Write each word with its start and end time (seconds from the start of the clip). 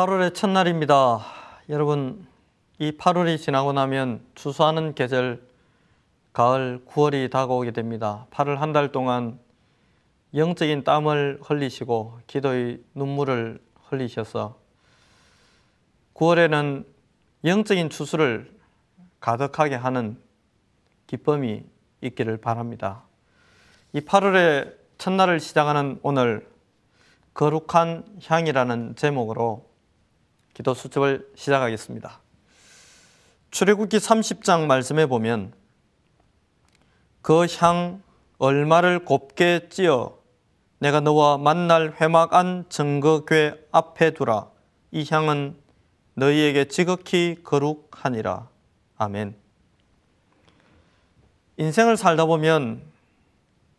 8월의 0.00 0.32
첫날입니다. 0.32 1.26
여러분, 1.68 2.26
이 2.78 2.90
8월이 2.90 3.36
지나고 3.36 3.74
나면 3.74 4.24
추수하는 4.34 4.94
계절 4.94 5.42
가을 6.32 6.82
9월이 6.88 7.30
다가오게 7.30 7.72
됩니다. 7.72 8.26
8월 8.30 8.56
한 8.56 8.72
달 8.72 8.92
동안 8.92 9.38
영적인 10.34 10.84
땀을 10.84 11.40
흘리시고 11.42 12.20
기도의 12.26 12.80
눈물을 12.94 13.60
흘리셔서 13.90 14.56
9월에는 16.14 16.86
영적인 17.44 17.90
추수를 17.90 18.50
가득하게 19.20 19.74
하는 19.74 20.18
기쁨이 21.08 21.62
있기를 22.00 22.38
바랍니다. 22.38 23.02
이 23.92 24.00
8월의 24.00 24.76
첫날을 24.96 25.40
시작하는 25.40 26.00
오늘 26.02 26.48
거룩한 27.34 28.20
향이라는 28.24 28.96
제목으로 28.96 29.68
기도 30.54 30.74
수첩을 30.74 31.30
시작하겠습니다. 31.34 32.20
출애굽기 33.50 33.98
30장 33.98 34.66
말씀에 34.66 35.06
보면 35.06 35.52
그 37.22 37.46
향 37.60 38.02
얼마를 38.38 39.04
곱게 39.04 39.68
찌어 39.68 40.18
내가 40.78 41.00
너와 41.00 41.36
만날 41.36 41.94
회막 42.00 42.32
안 42.34 42.64
증거궤 42.70 43.66
앞에 43.70 44.12
두라 44.12 44.48
이 44.92 45.04
향은 45.08 45.56
너희에게 46.14 46.66
지극히 46.66 47.36
거룩하니라 47.44 48.48
아멘. 48.96 49.36
인생을 51.58 51.96
살다 51.98 52.24
보면 52.26 52.82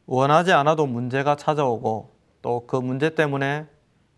원하지 0.05 0.51
않아도 0.53 0.85
문제가 0.85 1.35
찾아오고 1.35 2.11
또 2.41 2.65
그 2.67 2.75
문제 2.75 3.13
때문에 3.15 3.67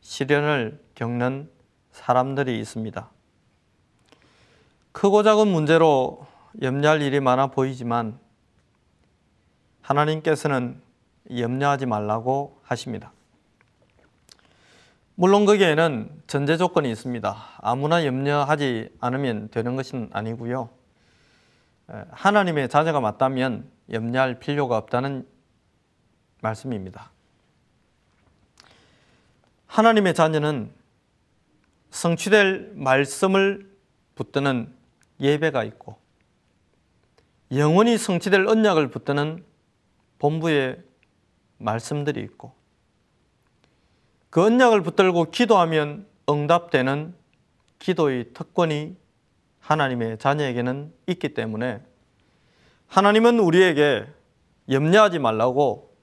시련을 0.01 0.81
겪는 0.95 1.49
사람들이 1.93 2.59
있습니다. 2.59 3.09
크고 4.91 5.23
작은 5.23 5.47
문제로 5.47 6.27
염려할 6.61 7.01
일이 7.01 7.19
많아 7.19 7.47
보이지만 7.47 8.19
하나님께서는 9.81 10.81
염려하지 11.35 11.85
말라고 11.85 12.59
하십니다. 12.63 13.11
물론 15.15 15.45
거기에는 15.45 16.23
전제 16.27 16.57
조건이 16.57 16.91
있습니다. 16.91 17.35
아무나 17.57 18.05
염려하지 18.05 18.89
않으면 18.99 19.49
되는 19.49 19.75
것은 19.75 20.09
아니고요. 20.11 20.69
하나님의 22.11 22.69
자녀가 22.69 22.99
맞다면 22.99 23.69
염려할 23.91 24.39
필요가 24.39 24.77
없다는 24.77 25.27
말씀입니다. 26.41 27.11
하나님의 29.67 30.13
자녀는 30.13 30.71
성취될 31.93 32.71
말씀을 32.73 33.71
붙드는 34.15 34.73
예배가 35.19 35.63
있고 35.65 35.95
영원히 37.55 37.99
성취될 37.99 38.47
언약을 38.47 38.89
붙드는 38.89 39.45
본부의 40.17 40.81
말씀들이 41.59 42.19
있고 42.21 42.53
그 44.31 44.43
언약을 44.43 44.81
붙들고 44.81 45.25
기도하면 45.29 46.07
응답되는 46.27 47.13
기도의 47.77 48.33
특권이 48.33 48.97
하나님의 49.59 50.17
자녀에게는 50.17 50.91
있기 51.07 51.35
때문에 51.35 51.79
하나님은 52.87 53.39
우리에게 53.39 54.07
염려하지 54.67 55.19
말라고 55.19 55.95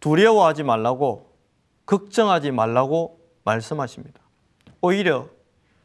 두려워하지 0.00 0.62
말라고 0.62 1.34
걱정하지 1.86 2.50
말라고 2.50 3.18
말씀하십니다. 3.44 4.25
오히려 4.80 5.28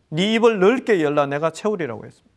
네 0.09 0.33
입을 0.33 0.59
넓게 0.59 1.01
열라 1.01 1.25
내가 1.25 1.51
채우리라고 1.51 2.05
했습니다. 2.05 2.31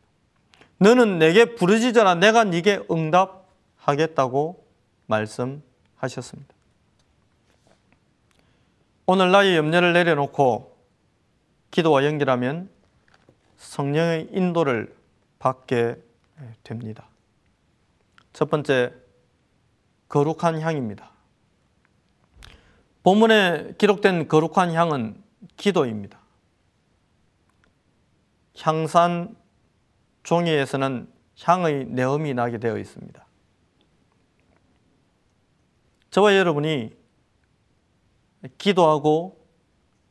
너는 0.79 1.19
내게 1.19 1.55
부르짖어라 1.55 2.17
내가 2.17 2.45
네게 2.45 2.87
응답하겠다고 2.91 4.65
말씀하셨습니다. 5.07 6.55
오늘 9.07 9.31
나의 9.31 9.57
염려를 9.57 9.93
내려놓고 9.93 10.77
기도와 11.71 12.05
연결하면 12.05 12.71
성령의 13.57 14.29
인도를 14.33 14.95
받게 15.39 15.97
됩니다. 16.63 17.09
첫 18.33 18.51
번째, 18.51 18.93
거룩한 20.09 20.61
향입니다. 20.61 21.11
본문에 23.03 23.75
기록된 23.77 24.29
거룩한 24.29 24.73
향은 24.73 25.23
기도입니다. 25.57 26.24
향산 28.59 29.37
종이에서는 30.23 31.09
향의 31.43 31.87
내음이 31.87 32.35
나게 32.35 32.59
되어 32.59 32.79
있습니다. 32.79 33.25
저와 36.11 36.37
여러분이 36.37 36.95
기도하고 38.59 39.45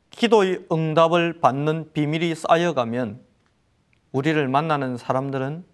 기도의 0.09 0.65
응답을 0.71 1.39
받는 1.39 1.93
비밀이 1.93 2.35
쌓여가면 2.35 3.21
우리를 4.11 4.47
만나는 4.47 4.97
사람들은 4.97 5.65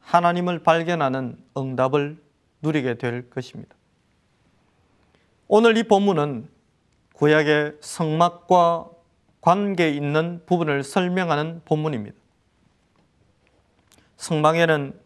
하나님을 0.00 0.60
발견하는 0.60 1.36
응답을 1.56 2.22
누리게 2.62 2.94
될 2.94 3.28
것입니다. 3.28 3.76
오늘 5.48 5.76
이 5.76 5.82
본문은 5.82 6.48
구약의 7.14 7.78
성막과 7.80 8.90
관계 9.40 9.90
있는 9.90 10.42
부분을 10.46 10.82
설명하는 10.82 11.62
본문입니다. 11.64 12.16
성막에는 14.16 15.00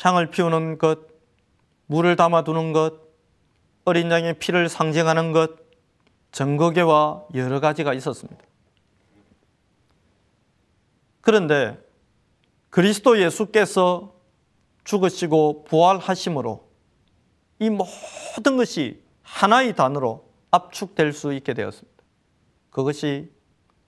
향을 0.00 0.30
피우는 0.30 0.78
것, 0.78 1.00
물을 1.86 2.14
담아두는 2.16 2.72
것, 2.72 3.00
어린 3.84 4.10
양의 4.10 4.38
피를 4.38 4.68
상징하는 4.68 5.32
것, 5.32 5.56
정거계와 6.32 7.24
여러 7.34 7.58
가지가 7.58 7.94
있었습니다. 7.94 8.42
그런데 11.20 11.78
그리스도 12.70 13.20
예수께서 13.20 14.14
죽으시고 14.84 15.64
부활하심으로 15.64 16.68
이 17.58 17.70
모든 17.70 18.56
것이 18.56 19.02
하나의 19.22 19.74
단어로 19.74 20.28
압축될 20.50 21.12
수 21.12 21.34
있게 21.34 21.54
되었습니다. 21.54 21.97
그것이 22.78 23.28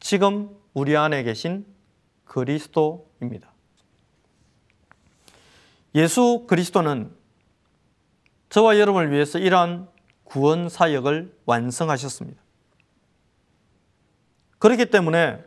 지금 0.00 0.50
우리 0.74 0.96
안에 0.96 1.22
계신 1.22 1.64
그리스도입니다. 2.24 3.48
예수 5.94 6.44
그리스도는 6.48 7.14
저와 8.48 8.80
여러분을 8.80 9.12
위해서 9.12 9.38
이러한 9.38 9.88
구원 10.24 10.68
사역을 10.68 11.38
완성하셨습니다. 11.46 12.42
그렇기 14.58 14.86
때문에 14.86 15.38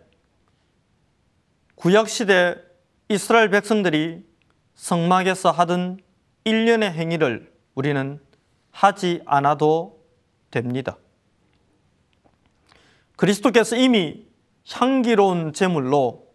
구약시대 1.76 2.56
이스라엘 3.10 3.50
백성들이 3.50 4.26
성막에서 4.76 5.52
하던 5.52 6.00
일련의 6.46 6.94
행위를 6.94 7.54
우리는 7.76 8.22
하지 8.72 9.22
않아도 9.26 10.02
됩니다. 10.50 10.98
그리스도께서 13.16 13.76
이미 13.76 14.26
향기로운 14.70 15.54
제물로 15.54 16.28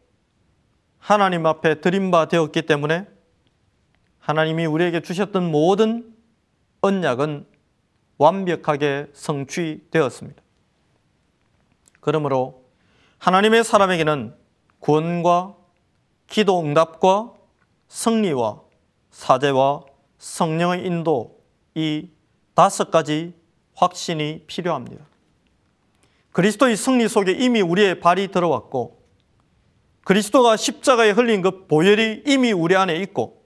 하나님 0.98 1.46
앞에 1.46 1.80
드림 1.80 2.10
바 2.10 2.26
되었기 2.26 2.62
때문에 2.62 3.06
하나님이 4.18 4.66
우리에게 4.66 5.00
주셨던 5.00 5.50
모든 5.50 6.14
언약은 6.82 7.46
완벽하게 8.18 9.06
성취되었습니다. 9.12 10.42
그러므로 12.00 12.64
하나님의 13.18 13.64
사람에게는 13.64 14.34
구원과 14.80 15.56
기도 16.26 16.60
응답과 16.60 17.32
승리와 17.88 18.60
사제와 19.10 19.84
성령의 20.18 20.84
인도 20.84 21.40
이 21.74 22.10
다섯 22.54 22.90
가지 22.90 23.34
확신이 23.74 24.44
필요합니다. 24.46 25.04
그리스도의 26.32 26.76
승리 26.76 27.08
속에 27.08 27.32
이미 27.32 27.60
우리의 27.60 28.00
발이 28.00 28.28
들어왔고 28.28 28.98
그리스도가 30.04 30.56
십자가에 30.56 31.10
흘린 31.10 31.42
그 31.42 31.66
보혈이 31.66 32.22
이미 32.26 32.52
우리 32.52 32.76
안에 32.76 32.96
있고 33.02 33.44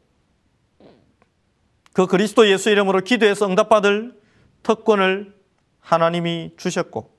그 1.92 2.06
그리스도 2.06 2.48
예수 2.48 2.70
이름으로 2.70 3.00
기도해서 3.00 3.46
응답받을 3.46 4.20
특권을 4.62 5.34
하나님이 5.80 6.52
주셨고 6.56 7.10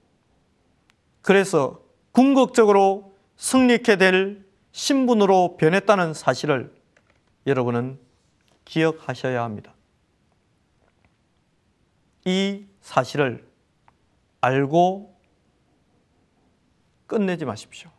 그래서 1.21 1.81
궁극적으로 2.11 3.13
승리케 3.37 3.97
될 3.97 4.45
신분으로 4.71 5.57
변했다는 5.57 6.13
사실을 6.13 6.73
여러분은 7.45 7.99
기억하셔야 8.65 9.43
합니다. 9.43 9.73
이 12.25 12.65
사실을 12.81 13.45
알고 14.41 15.12
끝내지 17.07 17.45
마십시오. 17.45 17.89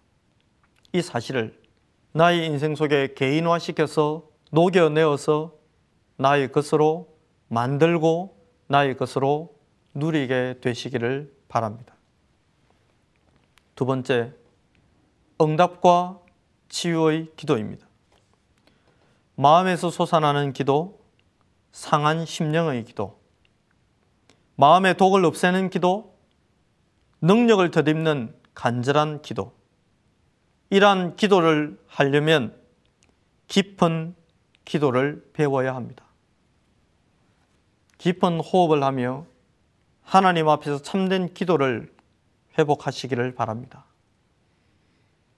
이 0.93 1.03
사실을 1.03 1.61
나의 2.13 2.47
인생 2.47 2.75
속에 2.75 3.15
개인화시켜서 3.15 4.29
녹여내어서 4.51 5.55
나의 6.17 6.53
것으로 6.53 7.17
만들고 7.49 8.37
나의 8.69 8.97
것으로 8.97 9.55
누리게 9.95 10.59
되시기를 10.61 11.35
바랍니다. 11.49 11.95
두 13.75 13.85
번째, 13.87 14.33
응답과 15.41 16.21
치유의 16.69 17.33
기도입니다. 17.37 17.87
마음에서 19.35 19.91
솟아나는 19.91 20.53
기도, 20.53 21.01
상한 21.73 22.25
심령의 22.25 22.85
기도, 22.85 23.19
마음의 24.55 24.97
독을 24.97 25.25
없애는 25.25 25.71
기도, 25.71 26.17
능력을 27.21 27.69
덧입는 27.73 28.35
간절한 28.55 29.23
기도. 29.23 29.53
이러한 30.71 31.17
기도를 31.17 31.79
하려면 31.87 32.57
깊은 33.49 34.15
기도를 34.65 35.31
배워야 35.33 35.75
합니다. 35.75 36.05
깊은 37.99 38.41
호흡을 38.41 38.83
하며 38.83 39.27
하나님 40.03 40.49
앞에서 40.49 40.83
참된 40.83 41.33
기도를 41.33 41.93
회복하시기를 42.59 43.35
바랍니다. 43.35 43.85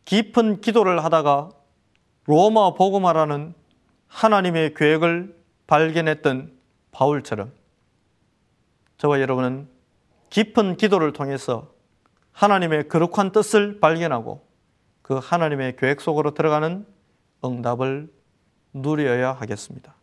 깊은 0.04 0.60
기도를 0.60 1.04
하다가 1.04 1.50
로마 2.24 2.74
복음화라는 2.74 3.54
하나님의 4.08 4.74
계획을 4.74 5.36
발견했던 5.66 6.56
바울처럼 6.92 7.52
저와 8.98 9.20
여러분은 9.20 9.68
깊은 10.30 10.76
기도를 10.76 11.12
통해서 11.12 11.75
하나님의 12.36 12.88
거룩한 12.88 13.32
뜻을 13.32 13.80
발견하고 13.80 14.46
그 15.00 15.14
하나님의 15.14 15.76
계획 15.76 16.02
속으로 16.02 16.34
들어가는 16.34 16.86
응답을 17.42 18.12
누려야 18.74 19.32
하겠습니다. 19.32 19.94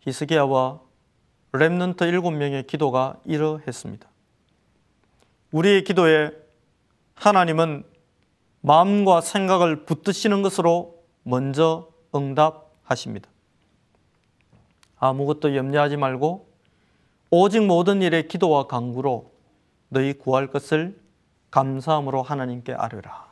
히스기야와 0.00 0.80
렘넌트 1.52 2.04
일곱 2.04 2.32
명의 2.32 2.66
기도가 2.66 3.18
이러했습니다. 3.24 4.06
우리의 5.52 5.84
기도에 5.84 6.32
하나님은 7.14 7.84
마음과 8.60 9.22
생각을 9.22 9.86
붙드시는 9.86 10.42
것으로 10.42 11.02
먼저 11.22 11.88
응답하십니다. 12.14 13.30
아무것도 14.98 15.56
염려하지 15.56 15.96
말고 15.96 16.50
오직 17.30 17.64
모든 17.64 18.02
일에 18.02 18.26
기도와 18.26 18.66
간구로 18.66 19.29
너희 19.90 20.14
구할 20.14 20.46
것을 20.46 20.98
감사함으로 21.50 22.22
하나님께 22.22 22.72
아뢰라. 22.72 23.30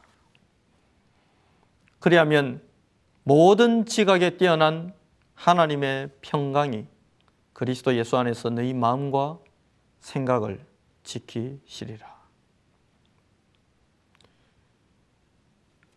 그리하면 2.01 2.63
모든 3.23 3.87
지각에 3.87 4.37
뛰어난 4.37 4.93
하나님의 5.35 6.11
평강이 6.21 6.87
그리스도 7.53 7.95
예수 7.97 8.17
안에서 8.17 8.51
너희 8.51 8.75
마음과 8.75 9.39
생각을 10.01 10.65
지키시리라. 11.05 12.19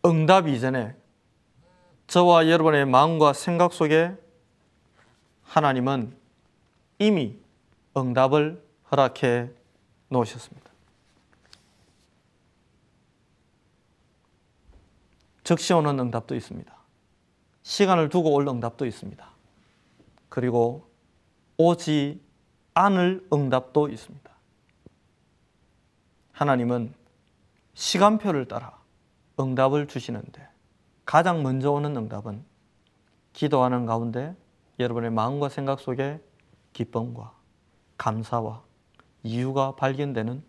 응답 0.04 0.48
이전에 0.48 0.96
저와 2.06 2.48
여러분의 2.48 2.86
마음과 2.86 3.32
생각 3.32 3.72
속에 3.72 4.16
하나님은 5.44 6.16
이미 6.98 7.38
응답을 7.96 8.62
허락해 8.90 9.50
놓으셨습니다. 10.12 10.70
즉시 15.44 15.72
오는 15.72 15.98
응답도 15.98 16.34
있습니다. 16.34 16.72
시간을 17.62 18.08
두고 18.08 18.32
올 18.32 18.46
응답도 18.46 18.86
있습니다. 18.86 19.28
그리고 20.28 20.88
오지 21.56 22.22
않을 22.74 23.26
응답도 23.32 23.88
있습니다. 23.88 24.32
하나님은 26.32 26.94
시간표를 27.74 28.48
따라 28.48 28.78
응답을 29.38 29.88
주시는데 29.88 30.48
가장 31.04 31.42
먼저 31.42 31.70
오는 31.72 31.96
응답은 31.96 32.44
기도하는 33.32 33.86
가운데 33.86 34.34
여러분의 34.78 35.10
마음과 35.10 35.48
생각 35.48 35.80
속에 35.80 36.20
기쁨과 36.72 37.34
감사와 37.98 38.62
이유가 39.22 39.74
발견되는 39.76 40.42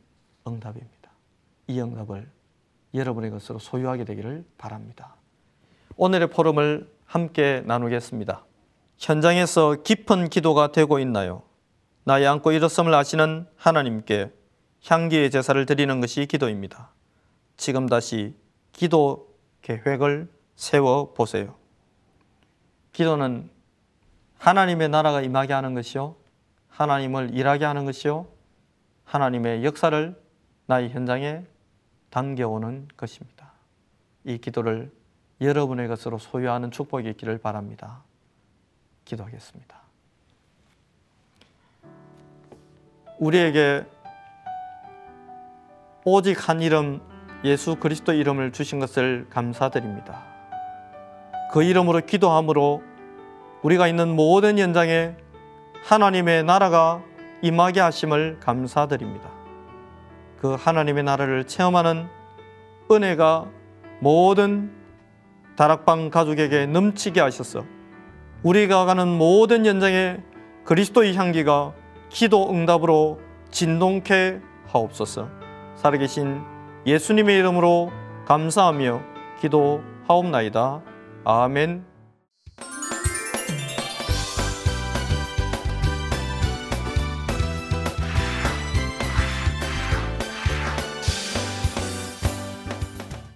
응답입니다. 0.48 1.12
이 1.68 1.80
응답을 1.80 2.30
여러분의 2.94 3.32
것으로 3.32 3.60
소유하게 3.60 4.06
되기를 4.06 4.46
바랍니다. 4.58 5.16
오늘의 5.96 6.30
포럼을 6.30 6.92
함께 7.06 7.64
나누겠습니다. 7.66 8.46
현장에서 8.98 9.78
깊은 9.84 10.30
기도가 10.30 10.72
되고 10.72 11.00
있나요? 11.00 11.44
나의 12.04 12.28
안고 12.28 12.52
일었음을 12.52 12.94
아시는 12.94 13.48
하나님께 13.56 14.32
향기의 14.86 15.32
제사를 15.32 15.66
드리는 15.66 16.02
것이 16.02 16.26
기도입니다. 16.26 16.92
지금 17.56 17.88
다시 17.88 18.36
기도 18.72 19.34
계획을 19.62 20.30
세워 20.56 21.14
보세요. 21.14 21.56
기도는 22.92 23.50
하나님의 24.38 24.90
나라가 24.90 25.22
임하게 25.22 25.54
하는 25.54 25.74
것이요. 25.74 26.16
하나님을 26.70 27.34
일하게 27.34 27.66
하는 27.66 27.86
것이요. 27.86 28.28
하나님의 29.14 29.64
역사를 29.64 30.20
나의 30.66 30.90
현장에 30.90 31.44
당겨오는 32.10 32.88
것입니다. 32.98 33.52
이 34.24 34.40
기도를 34.40 34.92
여러분의 35.40 35.88
것으로 35.88 36.18
소유하는 36.18 36.72
축복이 36.72 37.08
있기를 37.10 37.38
바랍니다. 37.38 38.02
기도하겠습니다. 39.06 39.78
우리에게 43.20 43.86
오직 46.06 46.50
한 46.50 46.62
이름 46.64 47.00
예수 47.44 47.76
그리스도 47.76 48.14
이름을 48.14 48.52
주신 48.52 48.80
것을 48.80 49.28
감사드립니다. 49.30 50.24
그 51.52 51.62
이름으로 51.62 52.02
기도함으로 52.02 52.82
우리가 53.62 53.88
있는 53.88 54.16
모든 54.16 54.58
현장에 54.58 55.16
하나님의 55.84 56.46
나라가 56.46 57.04
임하게 57.44 57.82
하심을 57.82 58.38
감사드립니다. 58.40 59.30
그 60.40 60.56
하나님의 60.56 61.04
나라를 61.04 61.46
체험하는 61.46 62.08
은혜가 62.90 63.48
모든 64.00 64.72
다락방 65.58 66.10
가족에게 66.10 66.66
넘치게 66.66 67.20
하셔서 67.20 67.66
우리가 68.44 68.86
가는 68.86 69.08
모든 69.08 69.66
현장에 69.66 70.18
그리스도의 70.64 71.16
향기가 71.16 71.74
기도 72.10 72.50
응답으로 72.50 73.20
진동케 73.52 74.40
하옵소서. 74.68 75.28
살아계신 75.76 76.42
예수님의 76.86 77.38
이름으로 77.40 77.92
감사하며 78.26 79.02
기도하옵나이다. 79.42 80.82
아멘. 81.26 81.93